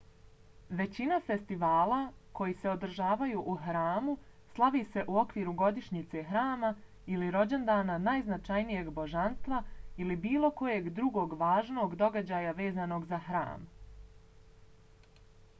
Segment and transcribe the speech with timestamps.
[0.77, 1.97] većina festivala
[2.39, 4.15] koji se održavaju u hramu
[4.55, 6.73] slavi se u okviru godišnjice hrama
[7.17, 9.61] ili rođendana najznačajnijeg božanstva
[10.05, 13.73] ili bilo kojeg drugog važnog događaja vezanog za hram